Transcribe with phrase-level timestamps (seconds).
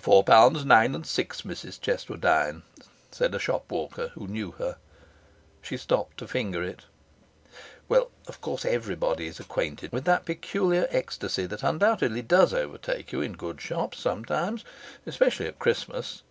[0.00, 2.64] 'Four pounds, nine and six, Mrs Cheswardine,'
[3.12, 4.76] said a shop walker, who knew her.
[5.62, 6.86] She stopped to finger it.
[7.88, 13.20] Well, of course everybody is acquainted with that peculiar ecstasy that undoubtedly does overtake you
[13.20, 14.64] in good shops, sometimes,
[15.06, 16.24] especially at Christmas.